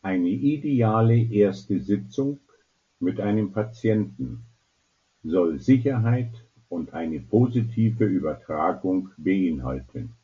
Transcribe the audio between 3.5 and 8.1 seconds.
Patienten soll Sicherheit und eine positive